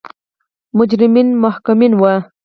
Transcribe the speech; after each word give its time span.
مجرمین 0.77 1.27
محکومین 1.41 1.91
وو. 1.99 2.13